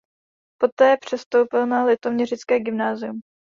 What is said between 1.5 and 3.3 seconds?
na litoměřické gymnázium.